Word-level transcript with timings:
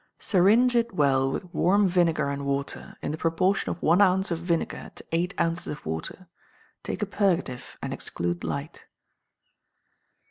Syringe 0.17 0.75
it 0.75 0.95
well 0.95 1.29
with 1.29 1.53
warm 1.53 1.87
vinegar 1.87 2.27
and 2.31 2.43
water 2.43 2.97
in 3.03 3.11
the 3.11 3.19
proportion 3.19 3.69
of 3.69 3.83
one 3.83 4.01
ounce 4.01 4.31
of 4.31 4.39
vinegar 4.39 4.89
to 4.95 5.05
eight 5.11 5.39
ounces 5.39 5.67
of 5.67 5.85
water; 5.85 6.27
take 6.81 7.03
a 7.03 7.05
purgative, 7.05 7.77
and 7.83 7.93
exclude 7.93 8.43
light. 8.43 8.87